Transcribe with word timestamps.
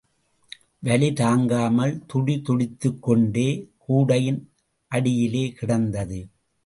வலி 0.79 1.13
தாங்காமல் 1.13 2.03
துடிதுடித்துக் 2.13 2.99
கொண்டே 2.99 3.47
கூடையின் 3.77 4.41
அடியிலே 4.91 5.51
கிடந்தது. 5.51 6.27